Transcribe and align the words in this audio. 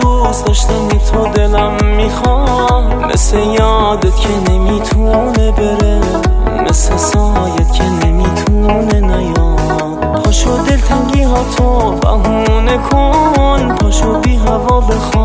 دوست 0.00 0.46
داشتنی 0.46 0.98
تو 0.98 1.26
دلم 1.34 1.84
می‌خوام. 1.96 3.04
مثل 3.04 3.38
یادت 3.38 4.16
که 4.16 4.52
نمی‌تونه 4.52 5.52
بره. 5.52 5.99
کن 12.90 13.76
پاشو 13.80 14.20
بی 14.20 14.36
هوا 14.36 14.80
بخواب 14.80 15.19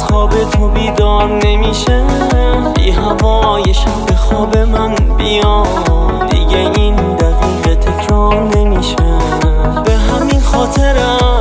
از 0.00 0.06
خواب 0.06 0.44
تو 0.50 0.68
بیدار 0.68 1.28
نمیشه. 1.46 2.04
بی 2.76 2.90
هوای 2.90 3.74
شب 3.74 4.06
به 4.06 4.14
خواب 4.14 4.58
من 4.58 4.94
بیا. 4.94 5.62
دیگه 6.30 6.58
این 6.76 6.94
دقیقه 6.94 7.74
تکرار 7.74 8.56
نمیشه. 8.56 8.96
به 9.84 9.92
همین 9.92 10.40
خاطر 10.40 10.96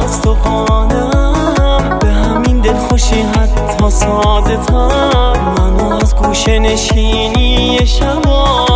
از 0.05 0.21
تو 0.21 0.33
پانم 0.33 1.99
به 1.99 2.07
همین 2.07 2.59
دلخوشی 2.61 3.21
حتی 3.21 3.89
ساده 3.89 4.57
تر 4.57 5.39
منو 5.39 5.95
از 6.01 6.15
گوشه 6.15 6.59
نشینی 6.59 7.85
شبا. 7.85 8.68